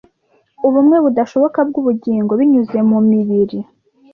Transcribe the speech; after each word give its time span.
ubumwe 0.67 0.97
budashoboka 1.05 1.59
bwubugingo 1.69 2.31
binyuze 2.39 2.77
mumibiri 2.89 3.59